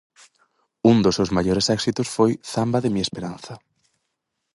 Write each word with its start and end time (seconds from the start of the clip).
Un 0.91 0.95
dos 1.03 1.15
seus 1.17 1.33
maiores 1.37 1.67
éxitos 1.77 2.07
foi 2.15 2.31
"Zamba 2.53 2.79
de 2.81 2.89
mi 2.93 3.01
esperanza". 3.07 3.53